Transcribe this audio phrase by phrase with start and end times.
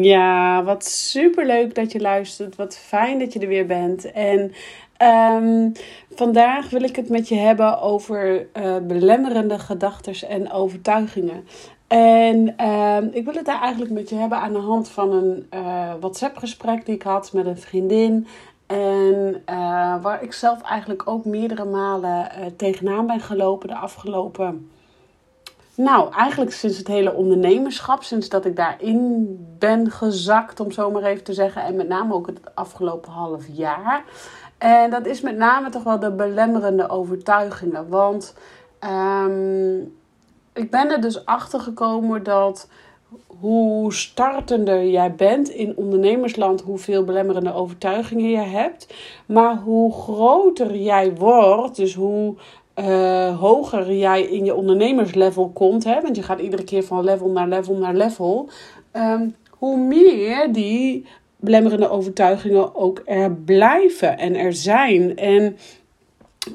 [0.00, 2.56] Ja, wat super leuk dat je luistert.
[2.56, 4.12] Wat fijn dat je er weer bent.
[4.12, 4.52] En
[5.02, 5.72] um,
[6.14, 11.46] vandaag wil ik het met je hebben over uh, belemmerende gedachten en overtuigingen.
[11.86, 15.46] En uh, ik wil het daar eigenlijk met je hebben aan de hand van een
[15.54, 18.26] uh, WhatsApp-gesprek die ik had met een vriendin.
[18.66, 24.68] En uh, waar ik zelf eigenlijk ook meerdere malen tegenaan ben gelopen de afgelopen
[25.76, 29.26] nou, eigenlijk sinds het hele ondernemerschap, sinds dat ik daarin
[29.58, 31.62] ben gezakt, om zo maar even te zeggen.
[31.62, 34.04] En met name ook het afgelopen half jaar.
[34.58, 37.88] En dat is met name toch wel de belemmerende overtuigingen.
[37.88, 38.34] Want
[38.84, 39.94] um,
[40.52, 42.68] ik ben er dus achter gekomen dat
[43.40, 48.94] hoe startender jij bent in ondernemersland, hoeveel belemmerende overtuigingen je hebt.
[49.26, 52.34] Maar hoe groter jij wordt, dus hoe
[52.74, 57.28] uh, hoger jij in je ondernemerslevel komt, hè, want je gaat iedere keer van level
[57.28, 58.48] naar level naar level,
[58.92, 65.16] um, hoe meer die belemmerende overtuigingen ook er blijven en er zijn.
[65.16, 65.56] En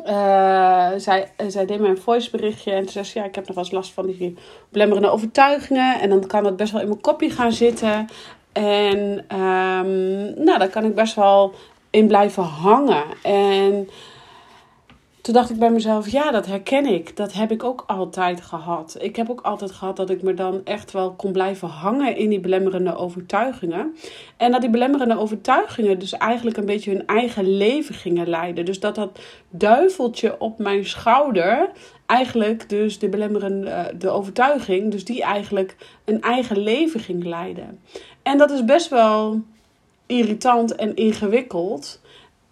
[0.05, 3.55] uh, zij, zij deed mij een voiceberichtje en toen zei ze, ja, ik heb nog
[3.55, 4.35] wel eens last van die
[4.69, 5.99] belemmerende overtuigingen.
[5.99, 8.07] En dan kan dat best wel in mijn kopje gaan zitten.
[8.51, 11.53] En um, nou, daar kan ik best wel
[11.89, 13.03] in blijven hangen.
[13.23, 13.89] En
[15.29, 17.17] toen dacht ik bij mezelf, ja, dat herken ik.
[17.17, 18.97] Dat heb ik ook altijd gehad.
[18.99, 22.29] Ik heb ook altijd gehad dat ik me dan echt wel kon blijven hangen in
[22.29, 23.95] die belemmerende overtuigingen.
[24.37, 28.65] En dat die belemmerende overtuigingen dus eigenlijk een beetje hun eigen leven gingen leiden.
[28.65, 29.19] Dus dat dat
[29.49, 31.69] duiveltje op mijn schouder
[32.05, 35.75] eigenlijk dus de belemmerende de overtuiging, dus die eigenlijk
[36.05, 37.79] een eigen leven ging leiden.
[38.23, 39.41] En dat is best wel
[40.05, 42.01] irritant en ingewikkeld.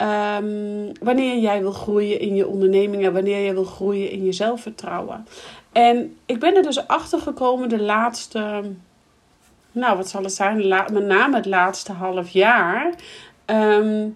[0.01, 5.27] Um, wanneer jij wil groeien in je ondernemingen, wanneer jij wil groeien in je zelfvertrouwen.
[5.71, 8.63] En ik ben er dus achter gekomen de laatste,
[9.71, 12.93] nou wat zal het zijn, met name het laatste half jaar.
[13.45, 14.15] Um,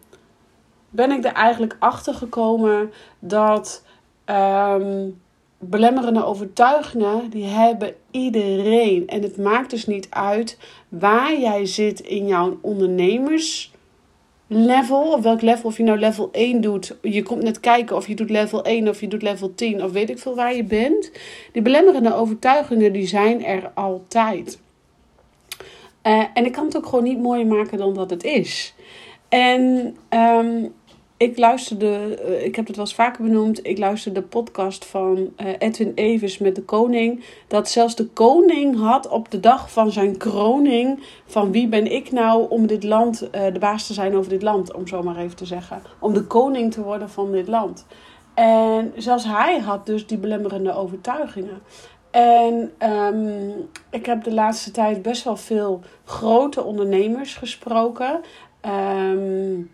[0.90, 3.84] ben ik er eigenlijk achter gekomen dat
[4.26, 5.22] um,
[5.58, 9.08] belemmerende overtuigingen, die hebben iedereen.
[9.08, 10.58] En het maakt dus niet uit
[10.90, 13.72] waar jij zit in jouw ondernemers
[14.54, 18.08] level, of welk level, of je nou level 1 doet, je komt net kijken of
[18.08, 20.64] je doet level 1 of je doet level 10 of weet ik veel waar je
[20.64, 21.12] bent.
[21.52, 24.60] Die belemmerende overtuigingen die zijn er altijd.
[26.04, 28.74] Uh, en ik kan het ook gewoon niet mooier maken dan dat het is.
[29.30, 30.74] En um,
[31.22, 35.34] ik luisterde, eh, ik heb het wel eens vaker benoemd, ik luisterde de podcast van
[35.36, 37.24] eh, Edwin Evers met de koning.
[37.48, 42.12] Dat zelfs de koning had op de dag van zijn kroning van wie ben ik
[42.12, 45.18] nou om dit land, uh, de baas te zijn over dit land, om zo maar
[45.18, 45.82] even te zeggen.
[46.00, 47.86] Om de koning te worden van dit land.
[48.34, 51.62] En zelfs hij had dus die belemmerende overtuigingen.
[52.12, 58.22] En um, ik heb de laatste tijd best wel veel grote ondernemers gesproken.
[58.66, 59.72] Um,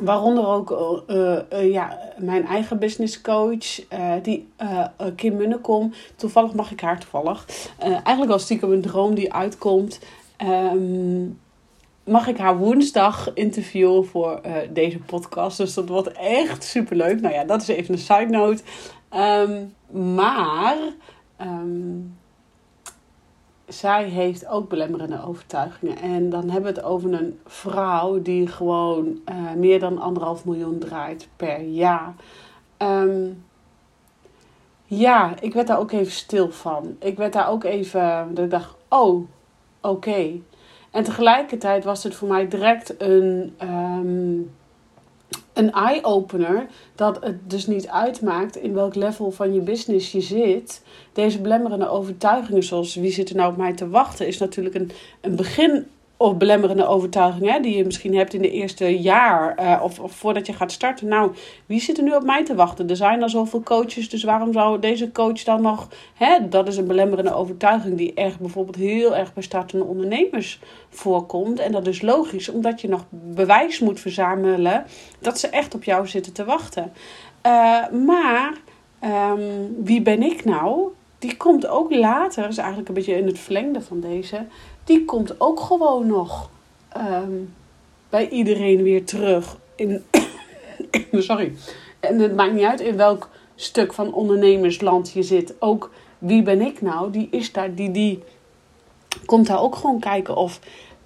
[0.00, 0.70] Waaronder ook
[1.10, 3.80] uh, uh, ja, mijn eigen business coach,
[4.22, 4.48] die,
[5.16, 5.92] Kim Munnekom.
[6.16, 7.46] Toevallig mag ik haar toevallig.
[7.78, 10.00] eigenlijk al stiekem een droom die uitkomt.
[10.72, 11.38] Um,
[12.04, 14.40] mag ik haar woensdag interviewen voor
[14.72, 15.56] deze podcast.
[15.56, 17.20] Dus dat wordt echt super leuk.
[17.20, 18.62] Nou ja, dat is even een side note.
[19.16, 19.74] Um,
[20.16, 20.76] maar
[21.40, 22.18] um,
[23.72, 25.96] zij heeft ook belemmerende overtuigingen.
[25.96, 30.78] En dan hebben we het over een vrouw die gewoon uh, meer dan anderhalf miljoen
[30.78, 32.14] draait per jaar.
[32.78, 33.44] Um,
[34.84, 36.96] ja, ik werd daar ook even stil van.
[36.98, 39.28] Ik werd daar ook even, dat ik dacht, oh,
[39.80, 40.40] oké.
[40.90, 44.50] En tegelijkertijd was het voor mij direct een, um,
[45.60, 50.82] een eye-opener dat het dus niet uitmaakt in welk level van je business je zit.
[51.12, 54.90] Deze belemmerende overtuigingen, zoals wie zit er nou op mij te wachten, is natuurlijk een,
[55.20, 55.86] een begin
[56.22, 60.52] of belemmerende overtuigingen die je misschien hebt in de eerste jaar uh, of, voordat je
[60.52, 61.08] gaat starten.
[61.08, 61.32] Nou,
[61.66, 62.88] wie zit er nu op mij te wachten?
[62.88, 65.88] Er zijn al zoveel coaches, dus waarom zou deze coach dan nog...
[66.14, 71.58] Hè, dat is een belemmerende overtuiging die echt bijvoorbeeld heel erg bij startende ondernemers voorkomt.
[71.58, 74.84] En dat is logisch, omdat je nog bewijs moet verzamelen
[75.18, 76.92] dat ze echt op jou zitten te wachten.
[77.46, 78.52] Uh, maar
[79.04, 80.88] um, wie ben ik nou?
[81.20, 84.46] Die komt ook later, is eigenlijk een beetje in het verlengde van deze
[84.90, 86.50] die komt ook gewoon nog
[86.88, 87.32] ehm,
[88.08, 89.56] bij iedereen weer terug.
[89.74, 90.04] In,
[91.12, 91.52] sorry.
[92.00, 95.54] En het maakt niet uit in welk stuk van ondernemersland je zit.
[95.58, 97.10] Ook wie ben ik nou?
[97.10, 98.22] Die is daar, die, die
[99.24, 100.60] komt daar ook gewoon kijken of.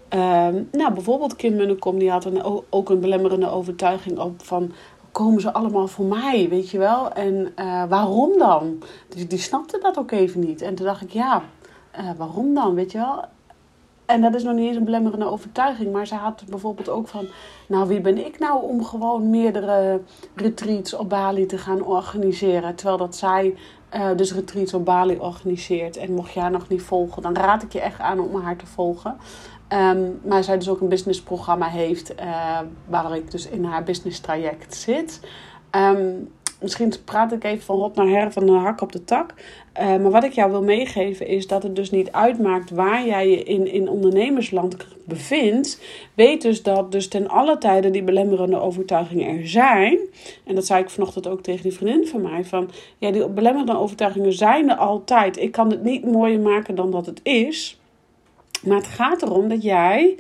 [0.08, 4.72] Ehm, nou, bijvoorbeeld Kim Munnekom, die had een, ook een belemmerende overtuiging op van
[5.14, 7.12] komen ze allemaal voor mij, weet je wel?
[7.12, 8.82] En uh, waarom dan?
[9.08, 10.62] Die, die snapte dat ook even niet.
[10.62, 11.42] En toen dacht ik, ja,
[11.98, 13.24] uh, waarom dan, weet je wel?
[14.06, 15.92] En dat is nog niet eens een belemmerende overtuiging.
[15.92, 17.26] Maar ze had bijvoorbeeld ook van...
[17.68, 20.00] Nou, wie ben ik nou om gewoon meerdere
[20.34, 22.74] retreats op Bali te gaan organiseren?
[22.74, 23.54] Terwijl dat zij
[23.94, 25.96] uh, dus retreats op Bali organiseert.
[25.96, 28.66] En mocht haar nog niet volgen, dan raad ik je echt aan om haar te
[28.66, 29.16] volgen.
[29.74, 32.14] Um, maar zij dus ook een businessprogramma heeft...
[32.20, 35.20] Uh, waar ik dus in haar business traject zit.
[35.70, 36.30] Um,
[36.60, 39.34] misschien praat ik even van hot naar her, van een hak op de tak.
[39.80, 43.28] Uh, maar wat ik jou wil meegeven is dat het dus niet uitmaakt waar jij
[43.28, 45.82] je in, in ondernemersland bevindt.
[46.14, 49.98] Weet dus dat dus ten alle tijde die belemmerende overtuigingen er zijn.
[50.44, 52.44] En dat zei ik vanochtend ook tegen die vriendin van mij.
[52.44, 55.38] Van ja, die belemmerende overtuigingen zijn er altijd.
[55.38, 57.78] Ik kan het niet mooier maken dan dat het is.
[58.62, 60.16] Maar het gaat erom dat jij.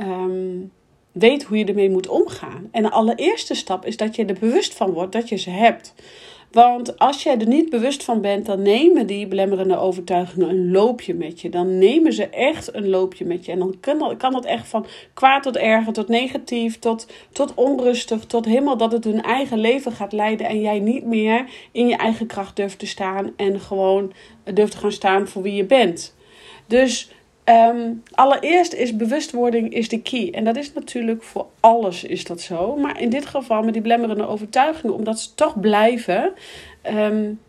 [0.00, 0.72] Um,
[1.12, 2.68] weet hoe je ermee moet omgaan.
[2.70, 5.94] En de allereerste stap is dat je er bewust van wordt dat je ze hebt.
[6.52, 11.14] Want als jij er niet bewust van bent, dan nemen die belemmerende overtuigingen een loopje
[11.14, 11.48] met je.
[11.48, 13.52] Dan nemen ze echt een loopje met je.
[13.52, 17.54] En dan kan dat, kan dat echt van kwaad tot erger, tot negatief, tot, tot
[17.54, 20.46] onrustig, tot helemaal dat het hun eigen leven gaat leiden.
[20.46, 24.12] En jij niet meer in je eigen kracht durft te staan en gewoon
[24.54, 26.16] durft te gaan staan voor wie je bent.
[26.66, 27.10] Dus
[27.48, 30.30] Um, allereerst is bewustwording is de key.
[30.30, 32.76] En dat is natuurlijk voor alles is dat zo.
[32.76, 36.32] Maar in dit geval met die blemmerende overtuigingen, omdat ze toch blijven,
[36.86, 37.40] um,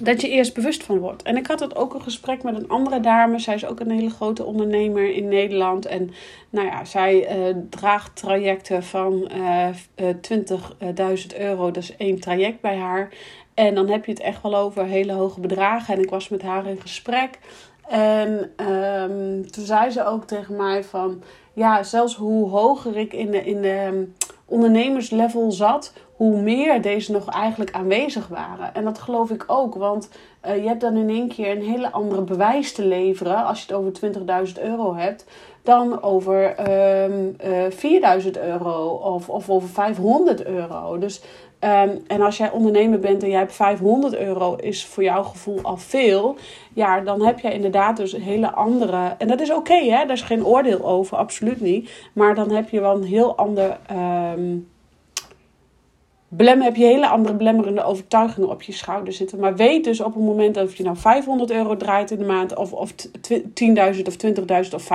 [0.00, 1.22] dat je eerst bewust van wordt.
[1.22, 3.38] En ik had het ook een gesprek met een andere dame.
[3.38, 5.86] Zij is ook een hele grote ondernemer in Nederland.
[5.86, 6.10] En
[6.50, 11.70] nou ja, zij uh, draagt trajecten van uh, uh, 20.000 euro.
[11.70, 13.08] Dat is één traject bij haar.
[13.54, 15.94] En dan heb je het echt wel over hele hoge bedragen.
[15.94, 17.38] En ik was met haar in gesprek.
[17.88, 21.22] En um, toen zei ze ook tegen mij van...
[21.52, 24.04] Ja, zelfs hoe hoger ik in de, in de ehm,
[24.44, 25.92] ondernemerslevel zat...
[26.16, 28.74] hoe meer deze nog eigenlijk aanwezig waren.
[28.74, 29.74] En dat geloof ik ook.
[29.74, 30.08] Want
[30.46, 33.44] uh, je hebt dan in één keer een hele andere bewijs te leveren...
[33.44, 35.24] als je het over 20.000 euro hebt...
[35.62, 36.70] dan over
[37.04, 40.98] um, uh, 4.000 euro of, of over 500 euro.
[40.98, 41.22] Dus
[41.64, 45.58] Um, en als jij ondernemer bent en jij hebt 500 euro, is voor jouw gevoel
[45.62, 46.36] al veel.
[46.72, 49.14] Ja, dan heb je inderdaad dus een hele andere.
[49.18, 50.04] En dat is oké, hè?
[50.04, 51.90] Daar is geen oordeel over, absoluut niet.
[52.12, 53.78] Maar dan heb je wel een heel ander.
[54.36, 54.72] Um,
[56.36, 59.38] belemmer, heb je hele andere belemmerende overtuigingen op je schouder zitten.
[59.38, 62.56] Maar weet dus op het moment dat je nou 500 euro draait in de maand,
[62.56, 64.16] of, of 10.000 of
[64.68, 64.88] 20.000 of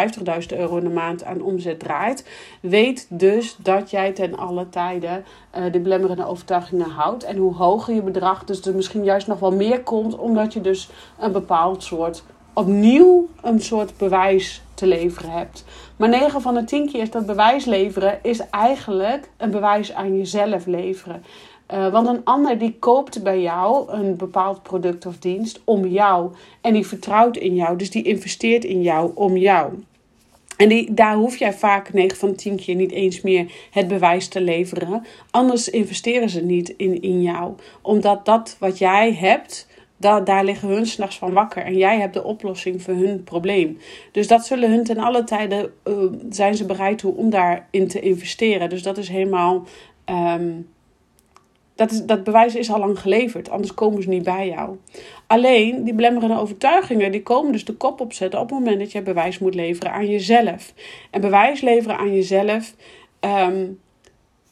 [0.51, 2.27] 50.000 euro in de maand aan omzet draait,
[2.62, 5.23] weet dus dat jij ten alle tijden
[5.57, 7.23] uh, de belemmerende overtuigingen houdt.
[7.23, 10.61] En hoe hoger je bedrag, dus er misschien juist nog wel meer komt, omdat je
[10.61, 12.23] dus een bepaald soort
[12.54, 15.66] opnieuw een soort bewijs te leveren hebt.
[15.95, 20.18] Maar 9 van de 10 keer is dat bewijs leveren is eigenlijk een bewijs aan
[20.18, 21.24] jezelf leveren.
[21.74, 26.31] Uh, want een ander die koopt bij jou een bepaald product of dienst om jou.
[26.62, 27.78] En die vertrouwt in jou.
[27.78, 29.74] Dus die investeert in jou om jou.
[30.57, 33.88] En die, daar hoef jij vaak 9 van de 10 keer niet eens meer het
[33.88, 35.06] bewijs te leveren.
[35.31, 37.54] Anders investeren ze niet in, in jou.
[37.81, 39.68] Omdat dat wat jij hebt,
[39.99, 41.63] da daar liggen hun s'nachts van wakker.
[41.63, 43.77] En jij hebt de oplossing voor hun probleem.
[44.11, 45.95] Dus dat zullen hun ten alle tijden, uh,
[46.29, 48.69] zijn ze bereid toe om daarin te investeren.
[48.69, 49.63] Dus dat is helemaal,
[50.06, 50.69] um,
[51.75, 53.49] dat, is, dat bewijs is al lang geleverd.
[53.49, 54.77] Anders komen ze niet bij jou.
[55.27, 59.01] Alleen, die belemmerende overtuigingen, die komen dus de kop opzetten op het moment dat je
[59.01, 60.73] bewijs moet leveren aan jezelf.
[61.11, 62.75] En bewijs leveren aan jezelf,
[63.19, 63.79] um,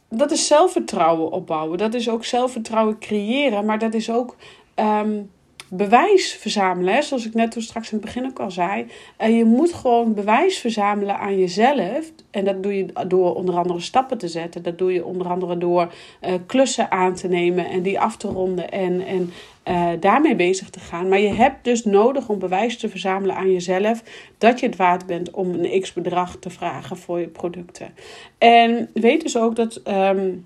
[0.09, 1.77] dat is zelfvertrouwen opbouwen.
[1.77, 4.35] Dat is ook zelfvertrouwen creëren, maar dat is ook...
[4.75, 5.35] Um,
[5.69, 7.03] bewijs verzamelen.
[7.03, 8.85] Zoals ik net toen straks in het begin ook al zei.
[9.17, 12.11] En je moet gewoon bewijs verzamelen aan jezelf.
[12.31, 14.63] En dat doe je door onder andere stappen te zetten.
[14.63, 18.27] Dat doe je onder andere door uh, klussen aan te nemen en die af te
[18.27, 19.31] ronden en, en
[19.67, 21.09] uh, daarmee bezig te gaan.
[21.09, 24.03] Maar je hebt dus nodig om bewijs te verzamelen aan jezelf
[24.37, 27.93] dat je het waard bent om een x bedrag te vragen voor je producten.
[28.37, 29.81] En weet dus ook dat.
[29.87, 30.45] Um,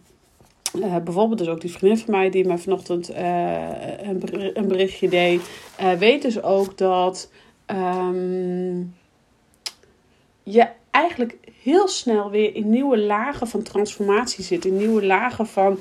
[0.76, 3.68] uh, bijvoorbeeld dus ook die vriendin van mij die me vanochtend uh,
[4.54, 5.42] een, berichtje deed.
[5.82, 7.32] Uh, weet dus ook dat
[7.68, 8.96] um,
[10.44, 14.66] je eigenlijk heel snel weer in nieuwe lagen van transformatie zit.
[14.66, 15.80] In nieuwe lagen van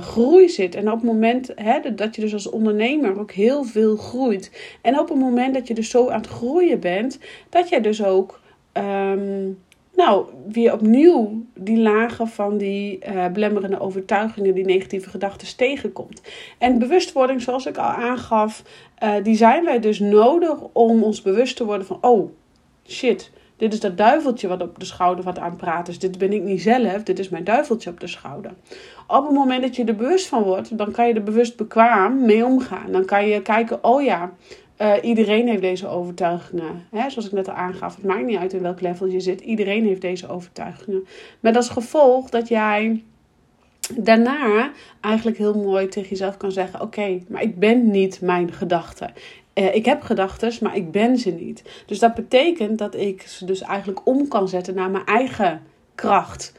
[0.00, 0.74] groei zit.
[0.74, 4.76] En op het moment hè, dat je dus als ondernemer ook heel veel groeit.
[4.82, 7.18] En op het moment dat je dus zo aan het groeien bent,
[7.48, 8.40] dat je dus ook...
[8.72, 9.58] Um,
[10.00, 16.22] nou, weer opnieuw die lagen van die uh, overtuigingen, die negatieve gedachten tegenkomt.
[16.58, 18.62] En bewustwording, zoals ik al aangaf,
[19.02, 22.30] uh, die zijn wij dus nodig om ons bewust te worden van: oh
[22.86, 25.98] shit, dit is dat duiveltje wat op de schouder wat aan praat is.
[25.98, 28.52] Dit ben ik niet zelf, dit is mijn duiveltje op de schouder.
[29.06, 32.24] Op het moment dat je er bewust van wordt, dan kan je er bewust bekwaam
[32.24, 32.92] mee omgaan.
[32.92, 34.32] Dan kan je kijken: oh ja.
[34.82, 36.86] Uh, iedereen heeft deze overtuigingen.
[36.90, 37.10] Hè?
[37.10, 39.40] Zoals ik net al aangaf, het maakt niet uit in welk level je zit.
[39.40, 41.06] Iedereen heeft deze overtuigingen.
[41.40, 43.02] Met als gevolg dat jij
[43.96, 49.12] daarna eigenlijk heel mooi tegen jezelf kan zeggen: Oké, maar ik ben niet mijn gedachten.
[49.54, 51.84] Uh, ik heb gedachten, maar ik ben ze niet.
[51.86, 55.62] Dus dat betekent dat ik ze dus eigenlijk om kan zetten naar mijn eigen
[55.94, 56.52] kracht.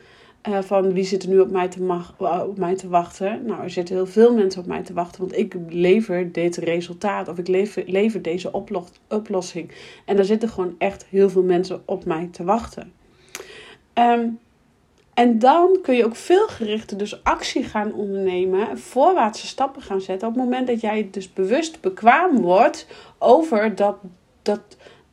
[0.50, 2.14] Uh, van wie zit er nu op mij, te mag,
[2.48, 3.46] op mij te wachten?
[3.46, 7.28] Nou, er zitten heel veel mensen op mij te wachten, want ik lever dit resultaat
[7.28, 7.48] of ik
[7.86, 9.72] lever, deze oplos, oplossing.
[10.06, 12.94] En daar zitten gewoon echt heel veel mensen op mij te wachten.
[13.94, 14.40] Um,
[15.14, 20.28] en dan kun je ook veel gerichter dus actie gaan ondernemen, voorwaartse stappen gaan zetten.
[20.28, 23.98] Op het moment dat jij dus bewust bekwaam wordt over dat,
[24.42, 24.62] dat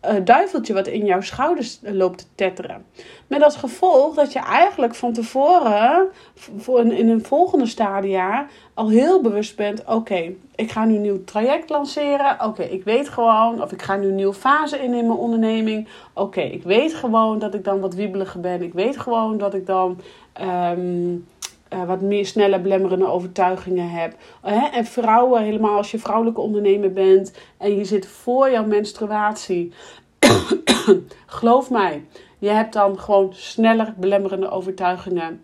[0.09, 2.85] uh, duiveltje wat in jouw schouders loopt te tetteren.
[3.27, 6.09] Met als gevolg dat je eigenlijk van tevoren,
[6.57, 11.25] voor in, een volgende stadia, al heel bewust bent: oké, ik ga nu een nieuw
[11.25, 12.37] traject lanceren.
[12.45, 15.89] Oké, ik weet gewoon, of ik ga nu een nieuwe fase in in mijn onderneming.
[16.13, 18.63] Oké, ik weet gewoon dat ik dan wat wiebeliger ben.
[18.63, 20.01] Ik weet gewoon dat ik dan.
[20.41, 21.27] Um,
[21.73, 24.17] uh, wat meer snelle belemmerende overtuigingen heb.
[24.43, 24.67] Hè?
[24.67, 29.73] En vrouwen, helemaal als je vrouwelijke ondernemer bent en je zit voor jouw menstruatie.
[31.27, 32.05] Geloof mij,
[32.39, 35.43] je hebt dan gewoon sneller belemmerende overtuigingen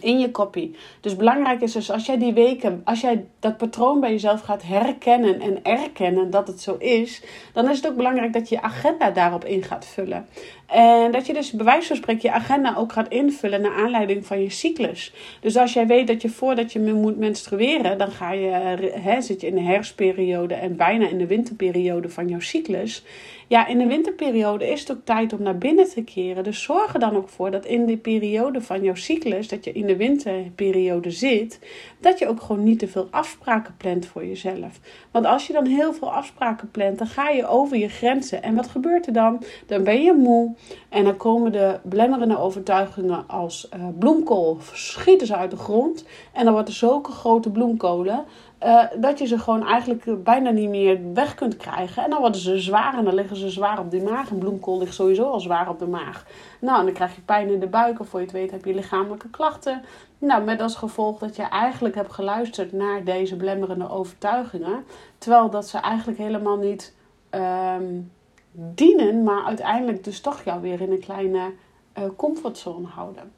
[0.00, 0.76] in je kopie.
[1.00, 4.62] Dus belangrijk is dus als jij die weken, als jij dat patroon bij jezelf gaat
[4.62, 8.62] herkennen en erkennen dat het zo is, dan is het ook belangrijk dat je je
[8.62, 10.26] agenda daarop in gaat vullen.
[10.72, 14.26] En dat je dus bij wijze van spreken je agenda ook gaat invullen naar aanleiding
[14.26, 15.12] van je cyclus.
[15.40, 19.46] Dus als jij weet dat je voordat je moet menstrueren, dan ga je, zit je
[19.46, 23.04] in de herfstperiode en bijna in de winterperiode van jouw cyclus.
[23.52, 26.44] Ja, in de winterperiode is het ook tijd om naar binnen te keren.
[26.44, 29.72] Dus zorg er dan ook voor dat in die periode van jouw cyclus, dat je
[29.72, 31.58] in de winterperiode zit,
[32.00, 34.80] dat je ook gewoon niet te veel afspraken plant voor jezelf.
[35.10, 38.42] Want als je dan heel veel afspraken plant, dan ga je over je grenzen.
[38.42, 39.42] En wat gebeurt er dan?
[39.66, 40.54] Dan ben je moe
[40.88, 46.04] en dan komen de belemmerende overtuigingen als uh, bloemkool, schieten ze uit de grond.
[46.32, 48.24] En dan wordt er zulke grote bloemkolen
[48.64, 52.04] uh, dat je ze gewoon eigenlijk bijna niet meer weg kunt krijgen.
[52.04, 54.30] En dan worden ze zwaar en dan liggen ze zwaar op de maag.
[54.30, 56.26] En bloemkool ligt sowieso al zwaar op de maag.
[56.60, 58.64] Nou, en dan krijg je pijn in de buik of voor je het weet heb
[58.64, 59.82] je lichamelijke klachten.
[60.18, 64.84] Nou, met als gevolg dat je eigenlijk hebt geluisterd naar deze belemmerende overtuigingen.
[65.18, 66.94] Terwijl dat ze eigenlijk helemaal niet
[67.30, 68.10] um,
[68.52, 71.52] dienen, maar uiteindelijk dus toch jou weer in een kleine
[71.98, 73.32] uh, comfortzone houden.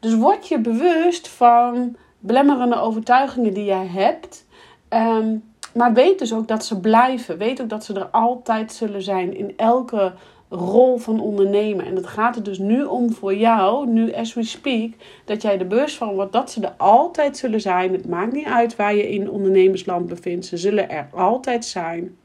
[0.00, 4.46] Dus word je bewust van belemmerende overtuigingen die jij hebt
[4.94, 5.44] Um,
[5.74, 7.38] maar weet dus ook dat ze blijven.
[7.38, 10.12] Weet ook dat ze er altijd zullen zijn in elke
[10.48, 11.86] rol van ondernemen.
[11.86, 14.90] En het gaat er dus nu om voor jou, nu as we speak,
[15.24, 17.92] dat jij de bewust van wordt dat ze er altijd zullen zijn.
[17.92, 20.46] Het maakt niet uit waar je in ondernemersland bevindt.
[20.46, 22.16] Ze zullen er altijd zijn.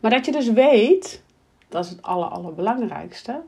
[0.00, 1.22] Maar dat je dus weet,
[1.68, 3.42] dat is het aller, allerbelangrijkste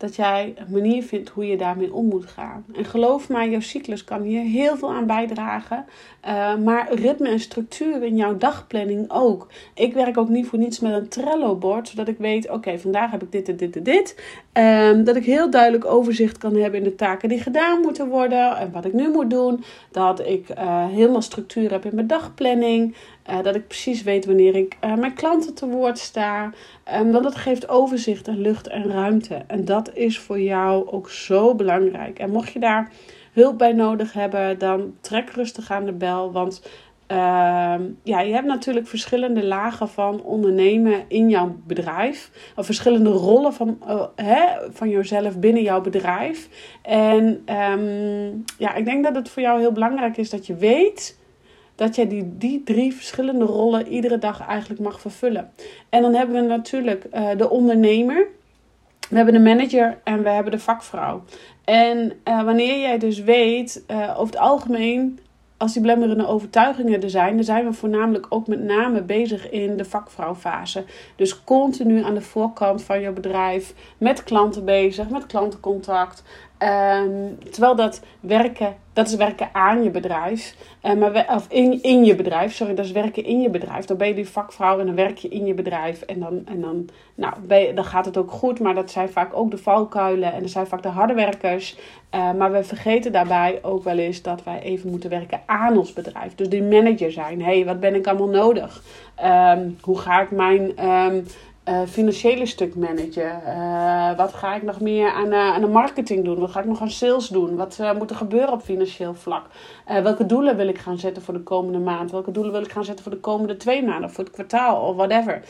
[0.00, 2.64] dat jij een manier vindt hoe je daarmee om moet gaan.
[2.74, 5.84] En geloof mij, jouw cyclus kan hier heel veel aan bijdragen.
[6.26, 9.48] Uh, maar ritme en structuur in jouw dagplanning ook.
[9.74, 13.22] Ik werk ook niet voor niets met een Trello-bord, zodat ik weet: oké, vandaag heb
[13.22, 14.22] ik dit en dit en dit.
[14.52, 18.56] Um, dat ik heel duidelijk overzicht kan hebben in de taken die gedaan moeten worden
[18.56, 19.64] en wat ik nu moet doen.
[19.90, 22.96] Dat ik uh, helemaal structuur heb in mijn dagplanning.
[23.30, 26.52] Uh, dat ik precies weet wanneer ik uh, mijn klanten te woord sta.
[26.94, 29.42] Um, want dat geeft overzicht en lucht en ruimte.
[29.46, 32.18] En dat is voor jou ook zo belangrijk.
[32.18, 32.90] En mocht je daar
[33.32, 36.32] hulp bij nodig hebben, dan trek rustig aan de bel.
[36.32, 36.62] Want
[37.10, 42.30] Ehm, ja, je hebt natuurlijk verschillende lagen van ondernemen in jouw bedrijf.
[42.56, 46.48] Of verschillende rollen van, uh, hè, van jezelf binnen jouw bedrijf.
[46.82, 51.18] En ehm, ja, ik denk dat het voor jou heel belangrijk is dat je weet
[51.74, 55.52] dat jij die, die drie verschillende rollen iedere dag eigenlijk mag vervullen.
[55.88, 58.26] En dan hebben we natuurlijk uh, de ondernemer.
[59.08, 61.22] We hebben de manager en we hebben de vakvrouw.
[61.64, 65.18] En uh, wanneer jij dus weet, over het algemeen
[65.60, 69.76] als die belemmerende overtuigingen er zijn, dan zijn we voornamelijk ook met name bezig in
[69.76, 70.84] de vakvrouwfase.
[71.16, 76.22] Dus continu aan de voorkant van je bedrijf met klanten bezig, met klantencontact.
[76.62, 80.54] Um, terwijl dat werken, dat is werken aan je bedrijf.
[80.82, 83.84] Uh, maar of in, in je bedrijf, sorry, dat is werken in je bedrijf.
[83.84, 86.02] Dan ben je die vakvrouw en dan werk je in je bedrijf.
[86.02, 87.34] En dan, en dan, nou,
[87.74, 88.60] dan gaat het ook goed.
[88.60, 91.78] Maar dat zijn vaak ook de valkuilen en dat zijn vaak de harde werkers.
[92.14, 95.92] Uh, maar we vergeten daarbij ook wel eens dat wij even moeten werken aan ons
[95.92, 96.34] bedrijf.
[96.34, 97.42] Dus die manager zijn.
[97.42, 98.82] Hey, wat ben ik allemaal nodig?
[99.24, 100.86] Um, hoe ga ik mijn.
[100.88, 101.26] Um,
[101.70, 103.40] uh, financiële stuk managen?
[103.46, 106.38] Uh, wat ga ik nog meer aan, uh, aan de marketing doen?
[106.38, 107.56] Wat ga ik nog aan sales doen?
[107.56, 109.46] Wat moet er gebeuren op financieel vlak?
[110.02, 112.10] welke doelen wil ik gaan zetten voor de komende maand?
[112.10, 114.04] Welke doelen wil ik gaan zetten voor de komende twee maanden?
[114.04, 115.42] Of voor het kwartaal of whatever.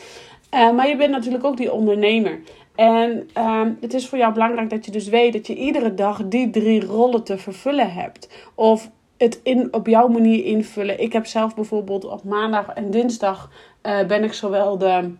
[0.51, 2.39] maar je bent natuurlijk ook die ondernemer.
[2.75, 6.21] En ehm, het is voor jou belangrijk dat je dus weet dat je iedere dag
[6.27, 8.49] die drie rollen te vervullen hebt.
[8.55, 11.01] Of het in, op jouw manier invullen.
[11.01, 13.49] Ik heb zelf bijvoorbeeld op maandag en dinsdag
[13.81, 15.11] ben ik zowel de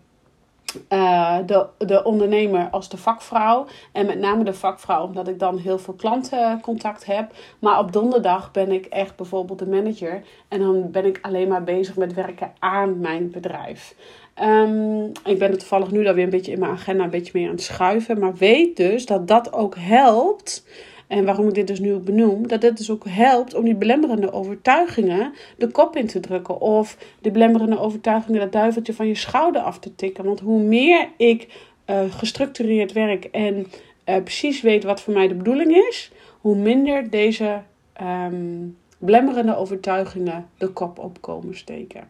[0.88, 3.66] uh, de, de ondernemer als de vakvrouw.
[3.92, 7.30] En met name de vakvrouw, omdat ik dan heel veel klantencontact heb.
[7.58, 10.22] Maar op donderdag ben ik echt bijvoorbeeld de manager.
[10.48, 13.94] En dan ben ik alleen maar bezig met werken aan mijn bedrijf.
[14.42, 17.32] Um, ik ben er toevallig nu dan weer een beetje in mijn agenda een beetje
[17.34, 18.18] mee aan het schuiven.
[18.18, 20.64] Maar weet dus dat dat ook helpt
[21.12, 23.74] en waarom ik dit dus nu ook benoem, dat het dus ook helpt om die
[23.74, 26.60] belemmerende overtuigingen de kop in te drukken.
[26.60, 30.24] Of de belemmerende overtuigingen dat duiveltje van je schouder af te tikken.
[30.24, 31.48] Want hoe meer ik
[31.86, 33.66] uh, gestructureerd werk en
[34.08, 37.60] uh, precies weet wat voor mij de bedoeling is, hoe minder deze
[38.02, 42.08] um, belemmerende overtuigingen de kop op komen steken.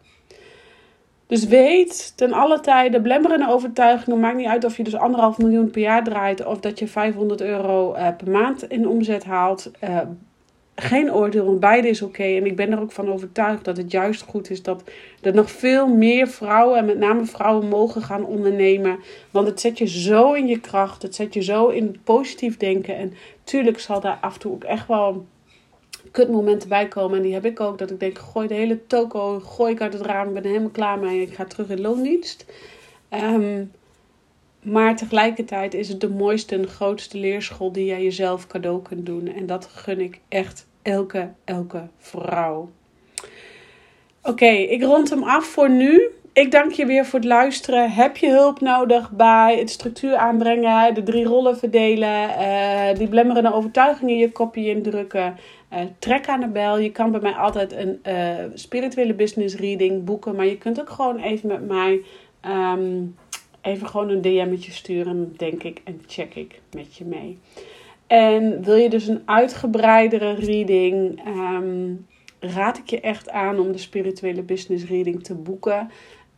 [1.33, 4.19] Dus weet ten alle tijde, blemmerende overtuigingen.
[4.19, 6.45] Maakt niet uit of je dus anderhalf miljoen per jaar draait.
[6.45, 9.71] Of dat je 500 euro uh, per maand in omzet haalt.
[9.83, 9.99] Uh,
[10.75, 12.23] geen oordeel, want beide is oké.
[12.23, 14.83] En ik ben er ook van overtuigd dat het juist goed is dat
[15.21, 18.99] er nog veel meer vrouwen, en met name vrouwen, mogen gaan ondernemen.
[19.31, 21.01] Want het zet je zo in je kracht.
[21.01, 22.95] Het zet je zo in positief denken.
[22.97, 25.25] En tuurlijk zal daar af en toe ook echt wel
[26.13, 27.17] kutmomenten bij komen.
[27.17, 27.77] En die heb ik ook.
[27.77, 30.27] Dat ik denk, gooi de hele toko, gooi ik uit het raam.
[30.27, 31.21] Ik ben helemaal klaar mee.
[31.21, 32.45] Ik ga terug in loondienst.
[33.09, 33.71] Um,
[34.63, 39.27] maar tegelijkertijd is het de mooiste en grootste leerschool die jij jezelf cadeau kunt doen.
[39.27, 42.71] En dat gun ik echt elke, elke vrouw.
[44.21, 46.09] Oké, ik rond hem af voor nu.
[46.33, 47.91] Ik dank je weer voor het luisteren.
[47.91, 53.53] Heb je hulp nodig bij het structuur aanbrengen, de drie rollen verdelen, uh, die blemmerende
[53.53, 55.37] overtuigingen in je kopje indrukken?
[55.73, 56.77] Uh, trek aan de bel.
[56.77, 60.89] Je kan bij mij altijd een uh, spirituele business reading boeken, maar je kunt ook
[60.89, 62.01] gewoon even met mij
[62.45, 63.15] um,
[63.61, 67.39] even gewoon een DM'tje sturen, denk ik, en check ik met je mee.
[68.07, 72.07] En wil je dus een uitgebreidere reading, um,
[72.39, 75.89] raad ik je echt aan om de spirituele business reading te boeken.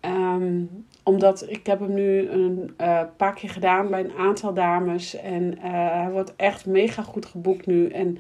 [0.08, 5.16] Um, omdat ik heb hem nu een uh, paar keer gedaan bij een aantal dames.
[5.16, 7.88] En uh, hij wordt echt mega goed geboekt nu.
[7.88, 8.18] En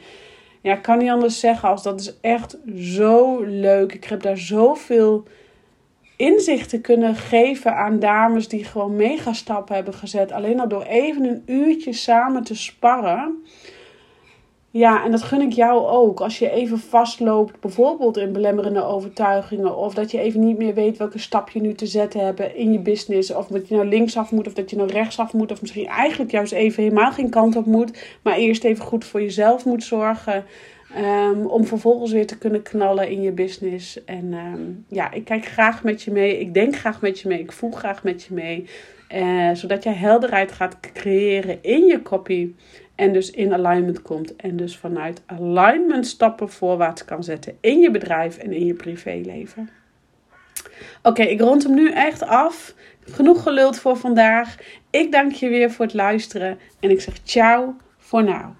[0.61, 3.93] ja, ik kan niet anders zeggen als dat is echt zo leuk.
[3.93, 5.23] Ik heb daar zoveel
[6.15, 10.31] inzichten kunnen geven aan dames die gewoon mega stappen hebben gezet.
[10.31, 13.43] Alleen al door even een uurtje samen te sparren.
[14.77, 16.19] Ja, en dat gun ik jou ook.
[16.19, 19.77] Als je even vastloopt, bijvoorbeeld in belemmerende overtuigingen.
[19.77, 22.71] Of dat je even niet meer weet welke stap je nu te zetten hebt in
[22.71, 23.33] je business.
[23.33, 25.51] Of dat je nou linksaf moet, of dat je nou rechtsaf moet.
[25.51, 28.17] Of misschien eigenlijk juist even helemaal geen kant op moet.
[28.21, 30.43] Maar eerst even goed voor jezelf moet zorgen.
[30.97, 34.03] Um, om vervolgens weer te kunnen knallen in je business.
[34.03, 36.39] En um, ja, ik kijk graag met je mee.
[36.39, 37.39] Ik denk graag met je mee.
[37.39, 38.65] Ik voel graag met je mee.
[39.13, 42.53] Uh, zodat jij helderheid gaat creëren in je copy.
[42.95, 44.35] En dus in alignment komt.
[44.35, 49.69] En dus vanuit alignment stappen voorwaarts kan zetten in je bedrijf en in je privéleven.
[51.01, 52.75] Oké, ik rond hem nu echt af.
[52.99, 54.55] Genoeg geluld voor vandaag.
[54.89, 56.59] Ik dank je weer voor het luisteren.
[56.79, 58.55] En ik zeg ciao voor nu.